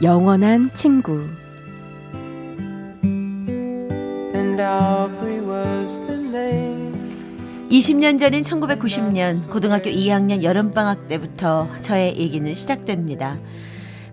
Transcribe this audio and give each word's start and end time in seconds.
영원한 0.00 0.70
친구 0.74 1.26
20년 7.68 8.20
전인 8.20 8.42
1990년 8.42 9.50
고등학교 9.50 9.90
2학년 9.90 10.44
여름방학 10.44 11.08
때부터 11.08 11.68
저의 11.80 12.16
얘기는 12.16 12.54
시작됩니다. 12.54 13.38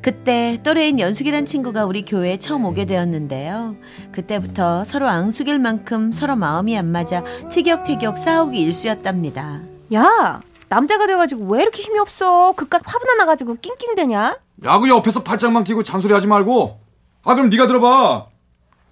그때 0.01 0.59
또래인 0.63 0.99
연숙이란 0.99 1.45
친구가 1.45 1.85
우리 1.85 2.03
교회에 2.03 2.37
처음 2.37 2.65
오게 2.65 2.85
되었는데요. 2.85 3.75
그때부터 4.11 4.83
서로 4.85 5.07
앙숙일 5.07 5.59
만큼 5.59 6.11
서로 6.11 6.35
마음이 6.35 6.75
안 6.75 6.87
맞아 6.87 7.23
티격태격 7.51 8.17
싸우기 8.17 8.59
일쑤였답니다. 8.59 9.61
야, 9.93 10.41
남자가 10.67 11.05
돼가지고 11.05 11.45
왜 11.45 11.61
이렇게 11.61 11.83
힘이 11.83 11.99
없어? 11.99 12.53
그깟 12.53 12.81
화분 12.85 13.09
하나 13.09 13.25
가지고 13.25 13.55
낑낑대냐? 13.55 14.44
야, 14.63 14.79
그 14.79 14.89
옆에서 14.89 15.23
팔짱만 15.23 15.63
끼고 15.63 15.83
잔소리하지 15.83 16.27
말고. 16.27 16.79
아, 17.25 17.35
그럼 17.35 17.49
네가 17.49 17.67
들어봐. 17.67 18.27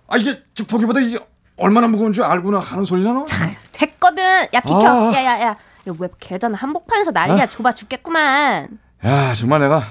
아, 0.08 0.18
이게 0.18 0.44
보기보다 0.68 1.00
이게 1.00 1.20
얼마나 1.56 1.88
무거운 1.88 2.12
줄 2.14 2.24
알고나 2.24 2.60
하는 2.60 2.84
소리냐 2.84 3.14
너? 3.14 3.26
됐거든. 3.72 4.24
야 4.54 4.60
비켜. 4.60 4.88
아. 4.88 5.14
야야야. 5.14 5.48
야, 5.50 5.58
왜 5.86 6.08
계단 6.20 6.54
한복판에서 6.54 7.12
난리야? 7.12 7.44
아. 7.44 7.48
좁아 7.48 7.74
죽겠구만. 7.74 8.80
야 9.06 9.34
정말 9.34 9.60
내가 9.60 9.84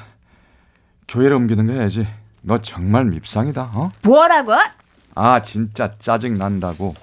교회를 1.09 1.37
옮기는 1.37 1.67
거 1.67 1.73
해야지 1.75 2.07
너 2.41 2.57
정말 2.59 3.05
밉상이다 3.05 3.71
어? 3.75 3.91
뭐라고? 4.03 4.53
아 5.15 5.43
진짜 5.43 5.93
짜증 5.99 6.33
난다고 6.33 6.95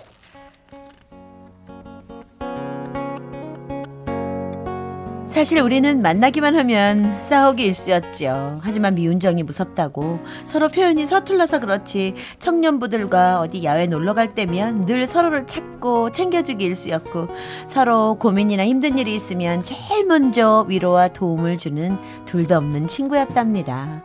사실 5.39 5.61
우리는 5.61 6.01
만나기만 6.01 6.57
하면 6.57 7.17
싸우기 7.17 7.63
일쑤였죠. 7.63 8.59
하지만 8.61 8.95
미운정이 8.95 9.43
무섭다고 9.43 10.19
서로 10.43 10.67
표현이 10.67 11.05
서툴러서 11.05 11.61
그렇지 11.61 12.15
청년부들과 12.39 13.39
어디 13.39 13.63
야외 13.63 13.87
놀러 13.87 14.13
갈 14.13 14.35
때면 14.35 14.85
늘 14.85 15.07
서로를 15.07 15.47
찾고 15.47 16.11
챙겨주기 16.11 16.65
일쑤였고 16.65 17.29
서로 17.67 18.15
고민이나 18.15 18.65
힘든 18.65 18.97
일이 18.97 19.15
있으면 19.15 19.63
제일 19.63 20.05
먼저 20.05 20.65
위로와 20.67 21.07
도움을 21.07 21.57
주는 21.57 21.97
둘도 22.25 22.57
없는 22.57 22.87
친구였답니다. 22.87 24.03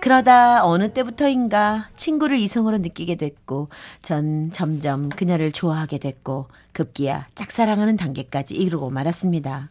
그러다 0.00 0.64
어느 0.64 0.94
때부터인가 0.94 1.90
친구를 1.94 2.38
이성으로 2.38 2.78
느끼게 2.78 3.16
됐고 3.16 3.68
전 4.00 4.50
점점 4.50 5.10
그녀를 5.10 5.52
좋아하게 5.52 5.98
됐고 5.98 6.46
급기야 6.72 7.28
짝사랑하는 7.34 7.98
단계까지 7.98 8.54
이르고 8.54 8.88
말았습니다. 8.88 9.68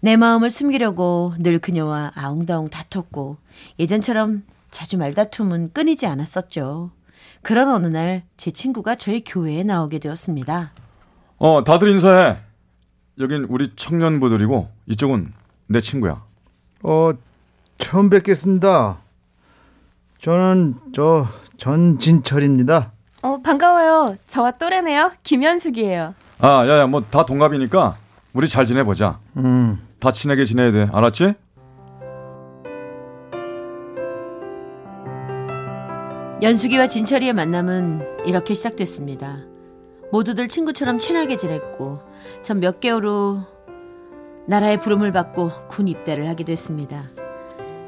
내 0.00 0.16
마음을 0.16 0.50
숨기려고 0.50 1.34
늘 1.38 1.58
그녀와 1.58 2.12
아웅다웅 2.14 2.68
다퉜고 2.70 3.36
예전처럼 3.78 4.44
자주 4.70 4.96
말다툼은 4.98 5.72
끊이지 5.72 6.06
않았었죠. 6.06 6.90
그런 7.42 7.68
어느 7.68 7.86
날 7.86 8.22
제 8.36 8.50
친구가 8.50 8.94
저희 8.94 9.22
교회에 9.24 9.62
나오게 9.64 9.98
되었습니다. 9.98 10.72
어 11.38 11.64
다들 11.64 11.88
인사해 11.90 12.38
여긴 13.18 13.44
우리 13.48 13.74
청년부들이고 13.74 14.68
이쪽은 14.86 15.32
내 15.66 15.80
친구야 15.80 16.22
어, 16.82 17.10
처음 17.78 18.10
뵙겠습니다. 18.10 18.98
저는 20.22 20.74
저 20.94 21.26
전진철입니다. 21.58 22.92
어 23.22 23.38
반가워요. 23.42 24.16
저와 24.28 24.52
또래네요. 24.52 25.10
김현숙이에요. 25.24 26.14
아 26.40 26.66
야야 26.68 26.86
뭐 26.86 27.00
다 27.10 27.24
동갑이니까 27.24 27.96
우리 28.32 28.46
잘 28.46 28.64
지내보자 28.66 29.18
음, 29.36 29.80
다 30.00 30.12
친하게 30.12 30.44
지내야 30.44 30.72
돼 30.72 30.88
알았지? 30.92 31.34
연숙이와 36.40 36.86
진철이의 36.88 37.32
만남은 37.32 38.26
이렇게 38.26 38.54
시작됐습니다. 38.54 39.38
모두들 40.12 40.48
친구처럼 40.48 40.98
친하게 41.00 41.36
지냈고 41.36 42.00
전 42.42 42.60
몇 42.60 42.80
개월 42.80 43.04
후 43.06 43.40
나라의 44.46 44.80
부름을 44.80 45.12
받고 45.12 45.50
군 45.68 45.88
입대를 45.88 46.28
하게 46.28 46.44
됐습니다. 46.44 47.02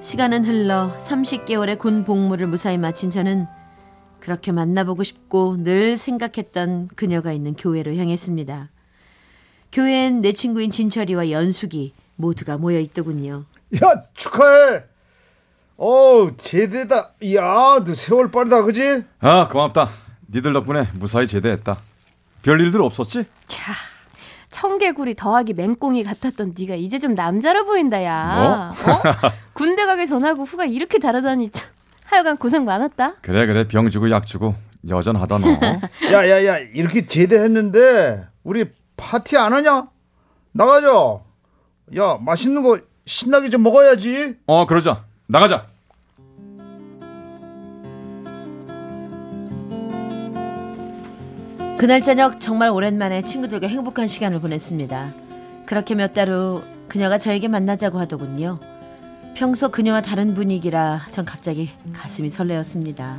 시간은 0.01 0.45
흘러 0.45 0.93
30개월의 0.99 1.79
군 1.79 2.05
복무를 2.05 2.47
무사히 2.49 2.77
마친 2.77 3.11
저는 3.11 3.47
그렇게 4.19 4.53
만나보고 4.53 5.03
싶고 5.05 5.57
늘 5.63 5.97
생각했던 5.97 6.89
그녀가 6.97 7.33
있는 7.33 7.55
교회로 7.55 7.95
향했습니다. 7.95 8.71
교회엔 9.73 10.21
내 10.21 10.33
친구인 10.33 10.71
진철이와 10.71 11.31
연숙이 11.31 11.95
모두가 12.17 12.59
모여 12.59 12.79
있더군요. 12.81 13.45
야 13.83 14.03
축하해. 14.15 14.83
어 15.77 16.31
제대다. 16.37 17.13
야, 17.35 17.83
너 17.85 17.95
세월 17.95 18.31
빠르다, 18.31 18.63
그지? 18.63 19.05
아 19.21 19.49
고맙다 19.49 19.89
니들 20.33 20.53
덕분에 20.53 20.87
무사히 20.99 21.27
제대했다 21.27 21.79
별일들 22.43 22.83
없었지? 22.83 23.25
청개구리 24.51 25.15
더하기 25.15 25.55
맹꽁이 25.55 26.05
같았던 26.05 26.55
네가 26.59 26.75
이제 26.75 26.99
좀 26.99 27.15
남자라 27.15 27.63
보인다 27.65 28.03
야. 28.05 28.73
어? 28.75 29.31
군대 29.55 29.87
가기 29.87 30.07
전하고 30.07 30.45
후가 30.45 30.67
이렇게 30.67 30.99
다르다니 30.99 31.51
참. 31.51 31.69
하여간 32.05 32.37
고생 32.37 32.65
많았다. 32.65 33.15
그래 33.23 33.47
그래 33.47 33.67
병 33.69 33.89
주고 33.89 34.11
약 34.11 34.27
주고 34.27 34.55
여전하다 34.89 35.39
너 35.39 35.49
야, 36.13 36.29
야, 36.29 36.45
야, 36.45 36.59
이렇게 36.59 37.07
제대했는데 37.07 38.27
우리 38.43 38.67
파티 39.01 39.37
안 39.37 39.53
하냐? 39.53 39.89
나가자. 40.53 41.21
야, 41.97 42.19
맛있는 42.21 42.63
거 42.63 42.79
신나게 43.07 43.51
좀 43.51 43.63
먹어야지. 43.63 44.37
어 44.47 44.67
그러자 44.67 45.05
나가자 45.27 45.67
그날 51.79 52.03
저녁 52.03 52.41
정말 52.41 52.69
오랜만에 52.71 53.23
친구들과 53.23 53.67
행복한 53.67 54.07
시간을 54.07 54.41
보냈습니다. 54.41 55.13
그렇게 55.67 55.95
몇 55.95 56.13
달 56.13 56.29
후 56.29 56.63
그녀가 56.89 57.17
저에게 57.19 57.49
만나자고 57.49 57.99
하더군요. 57.99 58.59
평소 59.35 59.71
그녀와 59.71 60.03
다른 60.03 60.35
분위기라 60.35 61.07
전 61.11 61.25
갑자기 61.25 61.71
가슴이 61.95 62.29
설레었습니다. 62.29 63.19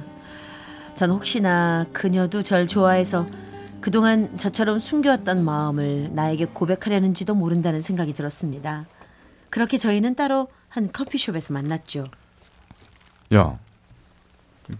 전 0.94 1.10
혹시나 1.10 1.86
그녀도 1.94 2.44
절 2.44 2.68
좋아해서 2.68 3.26
그동안 3.82 4.38
저처럼 4.38 4.80
숨겨왔던 4.80 5.44
마음을 5.44 6.14
나에게 6.14 6.46
고백하려는지도 6.46 7.34
모른다는 7.34 7.82
생각이 7.82 8.14
들었습니다. 8.14 8.86
그렇게 9.50 9.78
저희는 9.78 10.16
따로 10.16 10.48
한 10.70 10.92
커피숍에서 10.92 11.54
만났죠. 11.54 12.06
야 13.34 13.58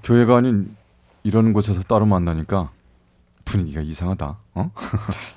교회가 0.04 0.38
아닌 0.38 0.76
이런 1.24 1.52
곳에서 1.52 1.82
따로 1.84 2.06
만나니까 2.06 2.72
분위기가 3.44 3.82
이상하다 3.82 4.38
어? 4.54 4.72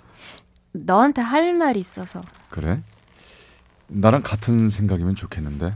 너한테 0.72 1.22
할 1.22 1.54
말이 1.54 1.80
있어서. 1.80 2.22
그래? 2.50 2.82
나랑 3.88 4.22
같은 4.22 4.68
생각이면 4.68 5.14
좋겠는데 5.14 5.74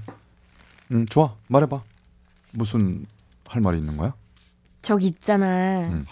응 0.92 1.06
좋아 1.06 1.34
말해봐 1.48 1.82
무슨 2.52 3.06
할 3.46 3.62
말이 3.62 3.78
있는 3.78 3.96
거야? 3.96 4.14
저기 4.82 5.06
있잖아. 5.06 5.88
응. 5.90 6.04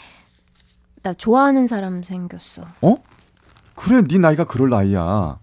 나 1.07 1.15
좋아하는 1.15 1.69
사람 1.69 2.03
생겼어. 2.03 2.67
어? 2.83 2.95
그래 3.77 4.03
네 4.03 4.19
나이가 4.19 4.43
그럴 4.43 4.71
나이야 4.71 5.39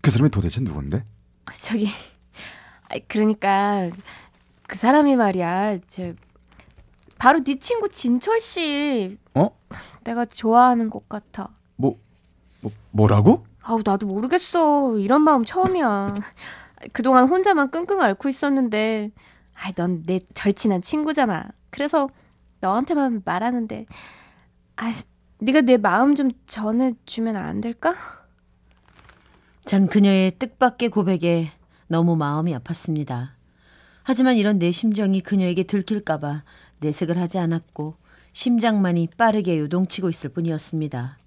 그 0.00 0.10
사람이 0.10 0.30
도대체 0.30 0.60
누군데? 0.62 1.04
아, 1.44 1.52
저기 1.52 1.86
그러니까 3.06 3.88
그 4.66 4.76
사람이 4.76 5.14
말이야. 5.14 5.78
저 5.86 6.12
바로 7.18 7.44
네 7.44 7.56
친구 7.60 7.88
진철 7.88 8.40
씨. 8.40 9.16
어? 9.34 9.50
내가 10.02 10.24
좋아하는 10.24 10.90
것 10.90 11.08
같아. 11.08 11.50
뭐, 11.76 11.96
뭐 12.60 12.72
뭐라고? 12.90 13.46
아우 13.62 13.80
나도 13.84 14.08
모르겠어. 14.08 14.98
이런 14.98 15.22
마음 15.22 15.44
처음이야. 15.44 16.16
그동안 16.92 17.28
혼자만 17.28 17.70
끙끙 17.70 18.00
앓고 18.00 18.28
있었는데, 18.28 19.12
아이 19.54 19.72
넌 19.74 20.02
내 20.04 20.18
절친한 20.34 20.82
친구잖아. 20.82 21.46
그래서 21.70 22.08
너한테만 22.58 23.22
말하는데, 23.24 23.86
아, 24.76 24.92
네가 25.38 25.62
내 25.62 25.76
마음 25.76 26.14
좀 26.14 26.30
전해주면 26.46 27.36
안 27.36 27.60
될까? 27.60 27.94
전 29.64 29.86
그녀의 29.86 30.32
뜻밖의 30.38 30.88
고백에 30.90 31.52
너무 31.86 32.16
마음이 32.16 32.54
아팠습니다. 32.56 33.30
하지만 34.02 34.36
이런 34.36 34.58
내 34.58 34.72
심정이 34.72 35.20
그녀에게 35.20 35.62
들킬까봐 35.62 36.44
내색을 36.78 37.16
하지 37.18 37.38
않았고 37.38 37.96
심장만이 38.32 39.08
빠르게 39.16 39.58
요동치고 39.60 40.10
있을 40.10 40.30
뿐이었습니다. 40.30 41.18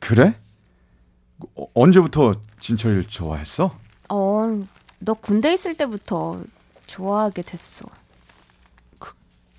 그래? 0.00 0.38
어, 1.54 1.66
언제부터 1.72 2.34
진철이를 2.58 3.04
좋아했어? 3.04 3.78
어, 4.10 4.66
너 4.98 5.14
군대 5.14 5.52
있을 5.52 5.76
때부터 5.76 6.42
좋아하게 6.86 7.42
됐어. 7.42 7.86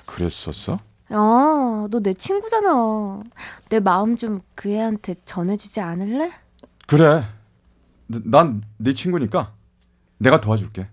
그랬었어? 0.06 0.80
야, 1.12 1.18
너 1.90 2.00
내 2.02 2.14
친구잖아. 2.14 3.22
내 3.70 3.80
마음 3.80 4.16
좀 4.16 4.42
그 4.56 4.70
애한테 4.70 5.16
전해주지 5.26 5.82
않을래? 5.82 6.32
그래. 6.88 7.24
난 8.08 8.62
네 8.78 8.94
친구니까 8.94 9.54
내가 10.20 10.40
도와줄게. 10.42 10.88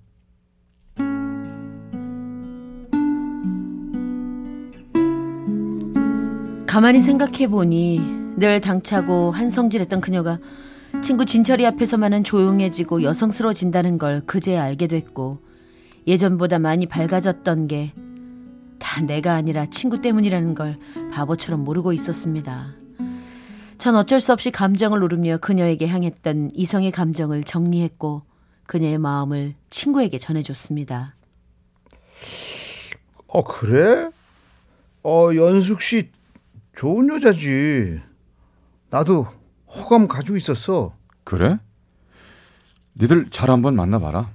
가만히 6.66 7.00
생각해 7.00 7.48
보니 7.48 8.00
늘 8.36 8.60
당차고 8.60 9.32
한성질했던 9.32 10.00
그녀가 10.00 10.38
친구 11.02 11.24
진철이 11.24 11.66
앞에서만은 11.66 12.24
조용해지고 12.24 13.02
여성스러워진다는 13.02 13.98
걸 13.98 14.22
그제야 14.26 14.62
알게 14.62 14.86
됐고 14.86 15.38
예전보다 16.06 16.58
많이 16.58 16.86
밝아졌던 16.86 17.66
게 17.68 17.92
다 18.78 19.00
내가 19.00 19.34
아니라 19.34 19.66
친구 19.66 20.00
때문이라는 20.00 20.54
걸 20.54 20.78
바보처럼 21.12 21.64
모르고 21.64 21.92
있었습니다. 21.92 22.74
전 23.78 23.94
어쩔 23.94 24.20
수 24.20 24.32
없이 24.32 24.50
감정을 24.50 25.00
누르며 25.00 25.38
그녀에게 25.38 25.86
향했던 25.86 26.50
이성의 26.54 26.90
감정을 26.90 27.44
정리했고 27.44 28.22
그녀의 28.66 28.98
마음을 28.98 29.54
친구에게 29.70 30.18
전해줬습니다. 30.18 31.14
어 33.28 33.44
그래? 33.44 34.10
어 35.04 35.30
연숙 35.34 35.80
씨 35.80 36.10
좋은 36.76 37.08
여자지. 37.08 38.00
나도 38.90 39.26
호감 39.68 40.08
가지고 40.08 40.36
있었어. 40.36 40.94
그래? 41.24 41.58
니들 42.96 43.30
잘 43.30 43.50
한번 43.50 43.76
만나봐라. 43.76 44.28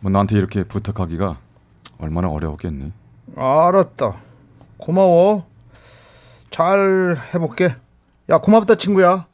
뭐 0.00 0.10
나한테 0.10 0.36
이렇게 0.36 0.64
부탁하기가 0.64 1.38
얼마나 1.98 2.28
어려웠겠니? 2.28 2.92
알았다. 3.36 4.16
고마워. 4.76 5.46
잘 6.50 7.16
해볼게. 7.34 7.74
야 8.30 8.38
고맙다 8.38 8.76
친구야. 8.76 9.26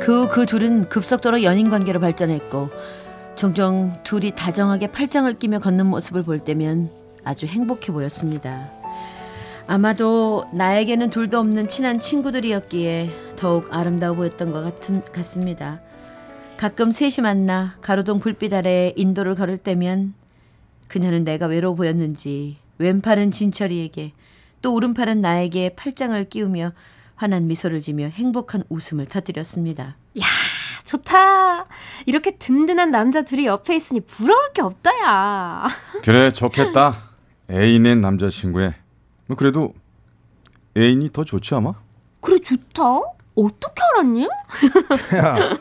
그후그 0.00 0.44
둘은 0.44 0.90
급속도로 0.90 1.42
연인 1.44 1.70
관계로 1.70 1.98
발전했고 1.98 2.68
종종 3.36 3.98
둘이 4.02 4.32
다정하게 4.32 4.88
팔짱을 4.88 5.38
끼며 5.38 5.60
걷는 5.60 5.86
모습을 5.86 6.22
볼 6.22 6.38
때면 6.38 6.90
아주 7.24 7.46
행복해 7.46 7.90
보였습니다. 7.90 8.70
아마도 9.66 10.44
나에게는 10.52 11.08
둘도 11.08 11.38
없는 11.38 11.68
친한 11.68 11.98
친구들이었기에 11.98 13.34
더욱 13.36 13.74
아름다워 13.74 14.14
보였던 14.14 14.52
것 14.52 14.62
같은, 14.62 15.02
같습니다. 15.04 15.80
가끔 16.56 16.92
셋이 16.92 17.16
만나 17.22 17.76
가로등 17.82 18.20
불빛 18.20 18.52
아래 18.54 18.92
인도를 18.96 19.34
걸을 19.34 19.58
때면 19.58 20.14
그녀는 20.88 21.24
내가 21.24 21.46
외로워 21.46 21.74
보였는지 21.74 22.56
왼팔은 22.78 23.30
진철이에게 23.30 24.12
또 24.62 24.74
오른팔은 24.74 25.20
나에게 25.20 25.70
팔짱을 25.76 26.28
끼우며 26.28 26.72
환한 27.16 27.46
미소를 27.46 27.80
지며 27.80 28.06
행복한 28.06 28.64
웃음을 28.68 29.06
터뜨렸습니다. 29.06 29.96
좋다. 30.84 31.66
이렇게 32.06 32.32
든든한 32.32 32.90
남자 32.90 33.22
둘이 33.22 33.46
옆에 33.46 33.74
있으니 33.74 34.00
부러울 34.00 34.52
게 34.52 34.62
없다, 34.62 34.90
야. 35.02 35.66
그래 36.02 36.30
좋겠다. 36.30 37.10
애인의 37.50 37.96
남자친구에. 37.96 38.74
뭐 39.26 39.36
그래도 39.36 39.74
애인이 40.76 41.10
더 41.12 41.24
좋지 41.24 41.54
아마? 41.54 41.72
그래, 42.20 42.38
좋다. 42.38 42.82
어떻게 43.34 43.82
알았니? 43.94 44.28
야, 45.16 45.58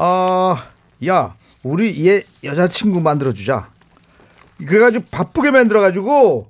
아, 0.00 0.64
야, 1.08 1.34
우리 1.64 2.06
얘 2.06 2.22
여자친구 2.44 3.00
만들어주자. 3.00 3.68
그래가지고 4.64 5.06
바쁘게 5.10 5.50
만들어가지고 5.50 6.46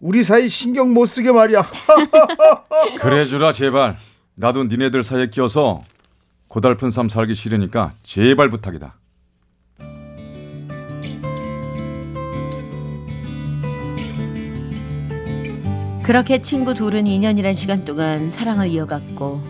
우리 0.00 0.22
사이 0.22 0.50
신경 0.50 0.92
못 0.92 1.06
쓰게 1.06 1.32
말이야. 1.32 1.66
그래 3.00 3.24
주라 3.24 3.52
제발. 3.52 3.96
나도 4.34 4.64
니네들 4.64 5.02
사이에 5.02 5.30
끼어서 5.30 5.82
고달픈 6.48 6.90
삶 6.90 7.08
살기 7.08 7.34
싫으니까 7.34 7.92
제발 8.02 8.50
부탁이다. 8.50 8.94
그렇게 16.02 16.42
친구 16.42 16.74
둘은 16.74 17.04
2년이란 17.04 17.54
시간 17.54 17.86
동안 17.86 18.30
사랑을 18.30 18.68
이어갔고 18.68 19.42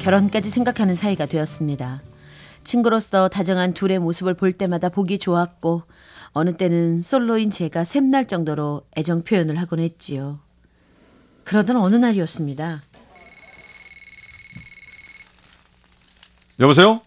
결혼까지 0.00 0.50
생각하는 0.50 0.94
사이가 0.94 1.24
되었습니다. 1.24 2.02
친구로서 2.64 3.28
다정한 3.28 3.74
둘의 3.74 3.98
모습을 3.98 4.34
볼 4.34 4.52
때마다 4.52 4.88
보기 4.88 5.18
좋았고 5.18 5.82
어느 6.32 6.56
때는 6.56 7.00
솔로인 7.02 7.50
제가 7.50 7.84
샘날 7.84 8.26
정도로 8.26 8.82
애정 8.96 9.22
표현을 9.24 9.56
하곤 9.58 9.80
했지요. 9.80 10.40
그러던 11.44 11.76
어느 11.76 11.96
날이었습니다. 11.96 12.82
여보세요? 16.60 17.00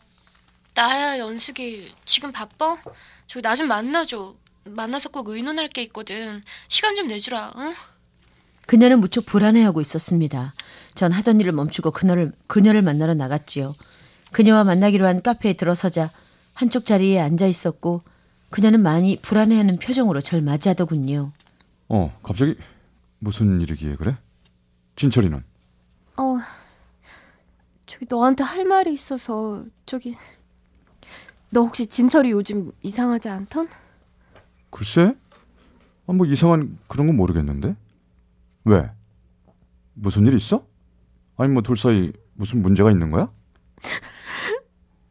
나야 0.73 1.19
연숙이 1.19 1.94
지금 2.05 2.31
바빠? 2.31 2.77
저기 3.27 3.41
나 3.41 3.55
좀 3.55 3.67
만나줘. 3.67 4.35
만나서 4.65 5.09
꼭 5.09 5.27
의논할 5.29 5.67
게 5.67 5.83
있거든. 5.83 6.41
시간 6.67 6.95
좀 6.95 7.07
내주라. 7.07 7.53
응? 7.57 7.73
그녀는 8.65 9.00
무척 9.01 9.25
불안해하고 9.25 9.81
있었습니다. 9.81 10.53
전 10.95 11.11
하던 11.11 11.39
일을 11.41 11.51
멈추고 11.51 11.91
그녀를, 11.91 12.31
그녀를 12.47 12.81
만나러 12.81 13.13
나갔지요. 13.13 13.75
그녀와 14.33 14.63
만나기로 14.65 15.06
한 15.07 15.21
카페에 15.21 15.53
들어서자 15.53 16.09
한쪽 16.53 16.85
자리에 16.85 17.19
앉아 17.19 17.47
있었고 17.47 18.01
그녀는 18.50 18.81
많이 18.81 19.19
불안해하는 19.21 19.77
표정으로 19.80 20.21
절 20.21 20.41
맞이하더군요. 20.41 21.31
어 21.89 22.19
갑자기 22.21 22.56
무슨 23.19 23.62
일이기에 23.62 23.96
그래? 23.96 24.17
진철이는? 24.96 25.43
어, 26.17 26.38
저기 27.88 28.05
너한테 28.10 28.43
할 28.43 28.65
말이 28.65 28.93
있어서 28.93 29.65
저기 29.86 30.15
너 31.50 31.62
혹시 31.62 31.88
진철이 31.88 32.31
요즘 32.31 32.72
이상하지 32.81 33.29
않던? 33.29 33.69
글쎄? 34.69 35.15
아, 36.08 36.13
뭐 36.13 36.25
이상한 36.25 36.77
그런 36.88 37.08
건 37.08 37.15
모르겠는데? 37.15 37.75
왜? 38.65 38.89
무슨 39.93 40.25
일 40.27 40.36
있어? 40.36 40.65
아니 41.38 41.51
뭐 41.51 41.62
둘 41.62 41.75
사이 41.77 42.12
무슨 42.34 42.62
문제가 42.62 42.91
있는 42.91 43.10
거야? 43.10 43.31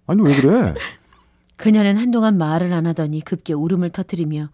아니 0.07 0.23
왜 0.23 0.35
그래? 0.35 0.75
그녀는 1.57 1.97
한동안 1.97 2.39
말을 2.39 2.73
안 2.73 2.87
하더니 2.87 3.21
급게 3.21 3.53
울음을 3.53 3.91
터뜨리며 3.91 4.49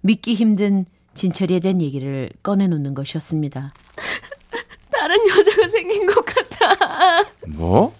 믿기 0.00 0.34
힘든 0.34 0.86
진철이에 1.14 1.60
대한 1.60 1.80
얘기를 1.82 2.30
꺼내놓는 2.42 2.94
것이었습니다. 2.94 3.72
다른 4.90 5.16
여자가 5.28 5.68
생긴 5.68 6.06
것 6.06 6.24
같아. 6.24 7.24
뭐? 7.48 7.94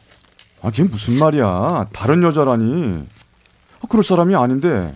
아, 0.62 0.70
걔 0.70 0.82
무슨 0.84 1.18
말이야? 1.18 1.88
다른 1.92 2.22
여자라니. 2.22 3.04
아, 3.80 3.86
그럴 3.88 4.02
사람이 4.02 4.34
아닌데. 4.34 4.94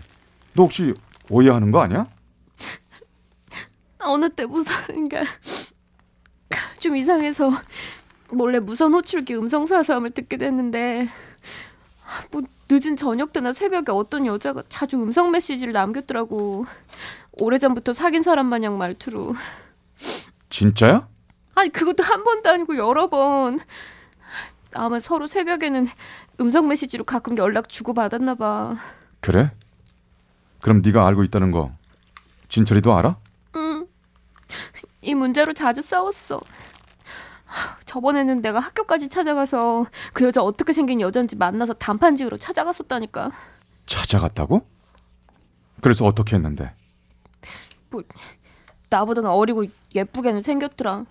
너 0.55 0.63
혹시 0.63 0.95
오해하는 1.29 1.71
거 1.71 1.81
아니야? 1.81 2.07
어느 4.01 4.31
때부터인가 4.31 5.23
좀 6.81 6.97
이상해서 6.97 7.51
몰래 8.31 8.59
무선 8.61 8.95
호출기 8.95 9.35
음성 9.37 9.67
사서함을 9.67 10.11
듣게 10.11 10.37
됐는데 10.39 11.09
뭐 12.31 12.43
늦은 12.71 12.97
저녁 12.97 13.33
때나 13.33 13.53
새벽에 13.53 13.93
어떤 13.93 14.27
여자가 14.27 14.63
자주 14.69 14.97
음성 15.01 15.31
메시지를 15.31 15.73
남겼더라고. 15.73 16.67
오래전부터 17.33 17.93
사귄 17.93 18.23
사람 18.23 18.47
마냥 18.47 18.79
말투로. 18.79 19.35
진짜야? 20.51 21.09
아니 21.55 21.71
그것도 21.71 22.03
한 22.03 22.25
번도 22.25 22.51
아니고 22.51 22.77
여러 22.77 23.09
번. 23.09 23.59
아마 24.75 25.01
서로 25.01 25.27
새벽에는 25.27 25.87
음성 26.41 26.69
메시지로 26.69 27.05
가끔 27.05 27.37
연락 27.39 27.69
주고 27.69 27.95
받았나 27.95 28.35
봐. 28.35 28.75
그래? 29.21 29.51
그럼 30.61 30.83
네가 30.85 31.07
알고 31.07 31.25
있다는 31.25 31.51
거 31.51 31.73
진철이도 32.49 32.95
알아? 32.95 33.17
응. 33.57 33.87
이 35.01 35.15
문제로 35.15 35.53
자주 35.53 35.81
싸웠어. 35.81 36.41
하, 37.89 37.93
저번에는 37.93 38.43
내가 38.43 38.61
학교까지 38.61 39.09
찾아가서 39.09 39.87
그 40.13 40.25
여자 40.25 40.43
어떻게 40.43 40.73
생긴 40.73 41.01
여잔지 41.01 41.37
만나서 41.37 41.73
단판지으로 41.75 42.37
찾아갔었다니까. 42.37 43.31
찾아갔다고? 43.87 44.67
그래서 45.81 46.05
어떻게 46.05 46.37
했는데? 46.37 46.73
나보다는 48.91 49.31
어리고 49.31 49.65
예쁘게는 49.95 50.43
생겼더라. 50.43 51.07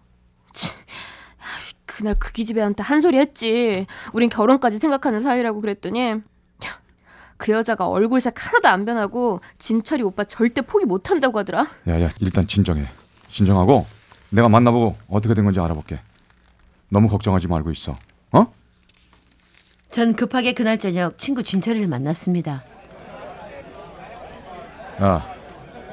치, 0.54 0.72
그날 1.86 2.16
그 2.20 2.32
기집애한테 2.32 2.84
한 2.84 3.02
소리 3.02 3.18
했지. 3.18 3.88
우린 4.14 4.30
결혼까지 4.30 4.78
생각하는 4.78 5.20
사이라고 5.20 5.62
그랬더니 5.62 6.22
그 7.38 7.52
여자가 7.52 7.88
얼굴색 7.88 8.34
하나도 8.48 8.68
안 8.68 8.86
변하고 8.86 9.42
진철이 9.60 10.02
오빠 10.04 10.24
절대 10.24 10.62
포기 10.62 10.86
못 10.86 11.12
한다고 11.12 11.38
하더라. 11.40 11.68
야야 11.88 12.10
일단 12.20 12.48
진정해. 12.48 12.86
진정하고 13.30 13.86
내가 14.30 14.50
만나보고 14.50 14.96
어떻게 15.08 15.34
된 15.34 15.46
건지 15.46 15.60
알아볼게. 15.60 16.00
너무 16.90 17.08
걱정하지 17.10 17.48
말고 17.48 17.72
있어. 17.72 17.96
어? 18.32 18.48
전 19.92 20.16
급하게 20.16 20.54
그날 20.54 20.78
저녁 20.78 21.18
친구 21.18 21.44
진철이를 21.44 21.88
만났습니다. 21.88 22.64
야 25.02 25.26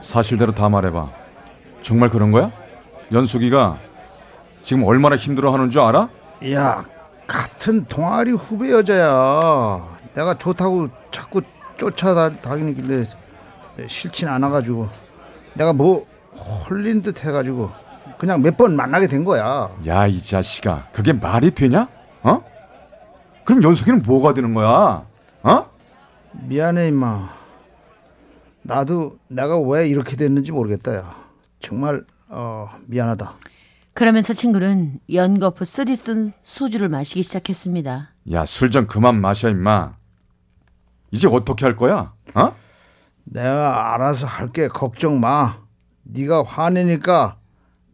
사실대로 0.01 0.53
다 0.53 0.69
말해봐. 0.69 1.11
정말 1.83 2.09
그런 2.09 2.31
거야? 2.31 2.51
연숙이가 3.13 3.79
지금 4.63 4.85
얼마나 4.85 5.17
힘들어하는 5.17 5.71
줄 5.71 5.83
알아? 5.83 6.09
야 6.53 6.85
같은 7.27 7.85
동아리 7.87 8.33
후배 8.33 8.71
여자야 8.71 9.97
내가 10.15 10.39
좋다고 10.39 10.89
자꾸 11.11 11.43
쫓아다니길래 11.77 13.07
싫진 13.87 14.29
않아가지고 14.29 14.89
내가 15.55 15.73
뭐 15.73 16.07
홀린 16.69 17.03
듯 17.03 17.25
해가지고 17.25 17.71
그냥 18.19 18.43
몇 18.43 18.57
번 18.57 18.77
만나게 18.77 19.07
된 19.09 19.25
거야 19.25 19.71
야 19.87 20.07
이 20.07 20.21
자식아 20.23 20.89
그게 20.93 21.13
말이 21.13 21.51
되냐? 21.51 21.89
어? 22.23 22.43
그럼 23.45 23.63
연숙이는 23.63 24.03
뭐가 24.03 24.33
되는 24.35 24.55
거야? 24.55 25.05
어? 25.43 25.67
미안해 26.33 26.89
임마 26.89 27.29
나도 28.63 29.19
내가 29.29 29.59
왜 29.59 29.89
이렇게 29.89 30.17
됐는지 30.17 30.53
모르겠다 30.53 30.95
야 30.97 31.15
정말 31.61 32.03
어 32.29 32.69
미안하다 32.87 33.35
그러면서 33.93 34.33
친구는 34.33 34.99
연거푸 35.13 35.65
쓰디 35.65 35.95
쓴 35.97 36.33
소주를 36.43 36.89
마시기 36.89 37.23
시작했습니다. 37.23 38.11
야 38.33 38.41
술 38.43 38.71
좀 38.73 38.89
그만 38.89 39.21
마셔 39.21 39.49
임마. 39.51 39.93
이제 41.13 41.29
어떻게 41.31 41.65
할 41.65 41.77
거야? 41.77 42.13
어? 42.35 42.53
내가 43.23 43.95
알아서 43.95 44.27
할게 44.27 44.67
걱정 44.67 45.21
마 45.21 45.59
네가 46.03 46.43
화내니까 46.43 47.37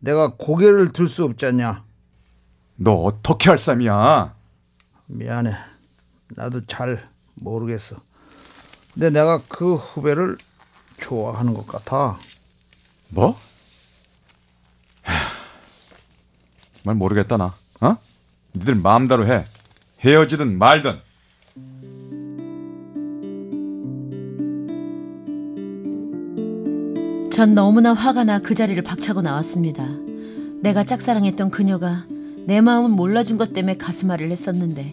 내가 0.00 0.32
고개를 0.36 0.92
들 0.92 1.06
수 1.08 1.24
없잖냐 1.24 1.84
너 2.76 2.92
어떻게 2.94 3.50
할 3.50 3.58
쌈이야? 3.58 4.34
미안해. 5.06 5.54
나도 6.28 6.64
잘 6.66 7.08
모르겠어. 7.34 7.96
근데 8.94 9.10
내가 9.10 9.42
그 9.48 9.74
후배를 9.74 10.38
좋아하는 10.98 11.52
것 11.52 11.66
같아. 11.66 12.16
뭐? 13.08 13.38
하, 15.02 15.14
말 16.84 16.94
모르겠다 16.94 17.36
나. 17.36 17.54
어? 17.80 17.96
니들 18.54 18.76
마음대로 18.76 19.26
해. 19.26 19.44
헤어지든 20.00 20.56
말든. 20.58 21.00
전 27.40 27.54
너무나 27.54 27.94
화가 27.94 28.24
나 28.24 28.38
그 28.38 28.54
자리를 28.54 28.84
박차고 28.84 29.22
나왔습니다. 29.22 29.88
내가 30.60 30.84
짝사랑했던 30.84 31.50
그녀가 31.50 32.04
내 32.44 32.60
마음을 32.60 32.90
몰라준 32.90 33.38
것 33.38 33.54
때문에 33.54 33.78
가슴앓이를 33.78 34.30
했었는데 34.30 34.92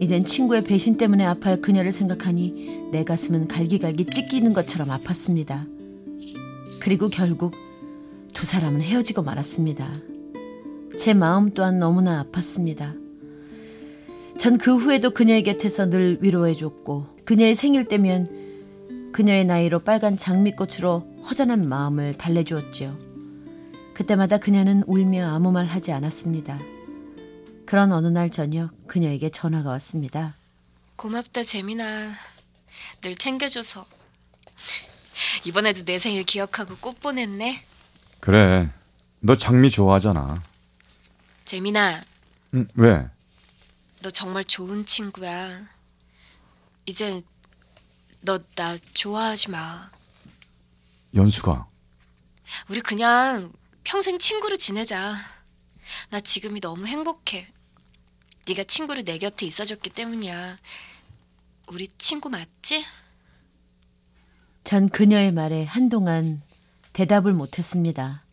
이젠 0.00 0.24
친구의 0.24 0.64
배신 0.64 0.96
때문에 0.96 1.26
아파할 1.26 1.60
그녀를 1.60 1.92
생각하니 1.92 2.88
내 2.90 3.04
가슴은 3.04 3.48
갈기갈기 3.48 4.06
찢기는 4.06 4.54
것처럼 4.54 4.88
아팠습니다. 4.88 5.66
그리고 6.80 7.10
결국 7.10 7.54
두 8.32 8.46
사람은 8.46 8.80
헤어지고 8.80 9.22
말았습니다. 9.22 9.92
제 10.96 11.12
마음 11.12 11.50
또한 11.50 11.78
너무나 11.78 12.24
아팠습니다. 12.24 12.94
전 14.38 14.56
그 14.56 14.74
후에도 14.74 15.10
그녀의 15.10 15.42
곁에서 15.42 15.90
늘 15.90 16.16
위로해줬고 16.22 17.04
그녀의 17.26 17.54
생일 17.54 17.84
때면 17.84 18.26
그녀의 19.12 19.44
나이로 19.44 19.80
빨간 19.80 20.16
장미꽃으로 20.16 21.17
허전한 21.28 21.68
마음을 21.68 22.14
달래주었지요. 22.14 22.96
그때마다 23.94 24.38
그녀는 24.38 24.82
울며 24.86 25.28
아무 25.34 25.50
말 25.52 25.66
하지 25.66 25.92
않았습니다. 25.92 26.58
그런 27.66 27.92
어느 27.92 28.06
날 28.06 28.30
저녁 28.30 28.70
그녀에게 28.86 29.30
전화가 29.30 29.68
왔습니다. 29.70 30.36
고맙다 30.96 31.42
재민아. 31.42 32.12
늘 33.02 33.14
챙겨줘서. 33.16 33.86
이번에도 35.44 35.84
내 35.84 35.98
생일 35.98 36.24
기억하고 36.24 36.76
꽃 36.80 37.00
보냈네. 37.00 37.62
그래. 38.20 38.70
너 39.20 39.36
장미 39.36 39.70
좋아하잖아. 39.70 40.42
재민아, 41.44 42.02
응, 42.54 42.68
왜? 42.74 43.06
너 44.00 44.10
정말 44.10 44.44
좋은 44.44 44.86
친구야. 44.86 45.66
이제 46.86 47.22
너 48.20 48.38
나 48.54 48.76
좋아하지 48.94 49.50
마. 49.50 49.90
연수가. 51.14 51.66
우리 52.70 52.80
그냥 52.80 53.52
평생 53.84 54.18
친구로 54.18 54.56
지내자. 54.56 55.16
나 56.10 56.20
지금이 56.20 56.60
너무 56.60 56.86
행복해. 56.86 57.48
네가 58.46 58.64
친구로 58.64 59.02
내 59.02 59.18
곁에 59.18 59.46
있어줬기 59.46 59.90
때문이야. 59.90 60.58
우리 61.72 61.88
친구 61.98 62.30
맞지? 62.30 62.84
전 64.64 64.88
그녀의 64.88 65.32
말에 65.32 65.64
한동안 65.64 66.42
대답을 66.92 67.32
못했습니다. 67.32 68.24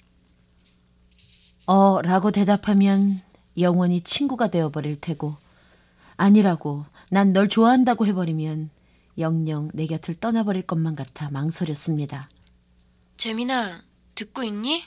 어, 1.65 2.01
라고 2.01 2.31
대답하면 2.31 3.21
영원히 3.57 4.01
친구가 4.01 4.49
되어버릴 4.49 4.99
테고, 5.01 5.37
아니라고 6.17 6.85
난 7.09 7.33
널 7.33 7.49
좋아한다고 7.49 8.05
해버리면 8.05 8.69
영영 9.17 9.71
내 9.73 9.85
곁을 9.85 10.15
떠나버릴 10.15 10.63
것만 10.63 10.95
같아 10.95 11.29
망설였습니다. 11.29 12.29
재민아, 13.17 13.81
듣고 14.13 14.43
있니? 14.43 14.83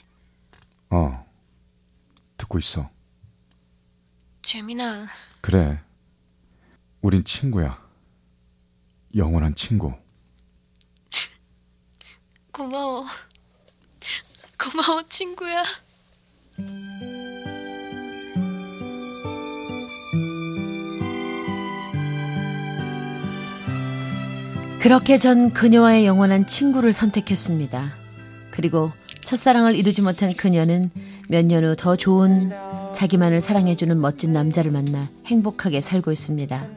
어. 0.89 1.25
듣고 2.37 2.57
있어. 2.59 2.89
재민아, 4.41 5.07
그래. 5.41 5.81
우린 7.01 7.23
친구야. 7.23 7.81
영원한 9.15 9.55
친구. 9.55 9.93
고마워. 12.51 13.05
고마워, 14.57 15.03
친구야. 15.09 15.63
그렇게 24.81 25.17
전 25.17 25.51
그녀와의 25.51 26.05
영원한 26.05 26.47
친구를 26.47 26.93
선택했습니다. 26.93 27.98
그리고 28.59 28.91
첫사랑을 29.23 29.73
이루지 29.73 30.01
못한 30.01 30.33
그녀는 30.33 30.91
몇 31.29 31.45
년 31.45 31.63
후 31.63 31.77
더 31.77 31.95
좋은 31.95 32.51
자기만을 32.93 33.39
사랑해주는 33.39 34.01
멋진 34.01 34.33
남자를 34.33 34.69
만나 34.69 35.07
행복하게 35.27 35.79
살고 35.79 36.11
있습니다. 36.11 36.67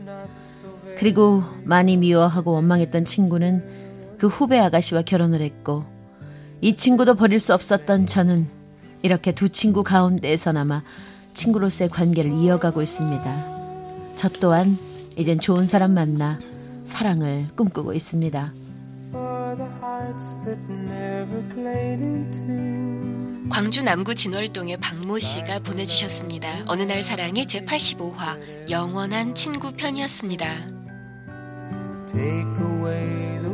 그리고 0.97 1.43
많이 1.65 1.97
미워하고 1.97 2.53
원망했던 2.53 3.05
친구는 3.05 4.17
그 4.17 4.29
후배 4.29 4.61
아가씨와 4.61 5.03
결혼을 5.03 5.41
했고 5.41 5.85
이 6.61 6.77
친구도 6.77 7.17
버릴 7.17 7.41
수 7.41 7.53
없었던 7.53 8.07
저는 8.07 8.47
이렇게 9.03 9.33
두 9.33 9.49
친구 9.49 9.83
가운데에서나마 9.83 10.85
친구로서의 11.35 11.91
관계를 11.91 12.33
이어가고 12.33 12.81
있습니다. 12.81 14.13
저 14.15 14.29
또한 14.29 14.79
이젠 15.19 15.41
좋은 15.41 15.67
사람 15.67 15.95
만나 15.95 16.39
사랑을 16.85 17.49
꿈꾸고 17.57 17.93
있습니다. 17.93 18.53
광주 23.51 23.83
남구 23.83 24.15
진월동의 24.15 24.79
박모 24.79 25.19
씨가 25.19 25.59
보내주셨습니다. 25.61 26.65
어느 26.67 26.83
날 26.83 27.03
사랑의 27.03 27.47
제 27.47 27.61
85화 27.61 28.71
영원한 28.71 29.35
친구 29.35 29.73
편이었습니다. 29.73 30.47
Take 32.07 32.51
away 32.59 33.41
the 33.41 33.52